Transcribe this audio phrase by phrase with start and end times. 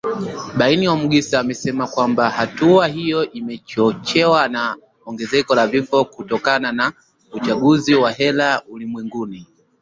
[0.59, 6.93] Bain Omugisa amesema kwamba hatua hiyo imechochewa na ongezeko la vifo kutokana na
[7.31, 9.47] uchafuzi wa hewa ulimwenguni